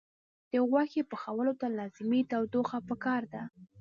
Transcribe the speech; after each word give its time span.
د 0.51 0.53
غوښې 0.69 1.01
پخولو 1.11 1.53
ته 1.59 1.67
لازمي 1.77 2.21
تودوخه 2.31 2.77
پکار 2.89 3.21
ده. 3.33 3.43